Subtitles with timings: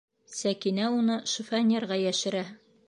[0.37, 2.45] Сәкинә уны шифоньерға йәшерә.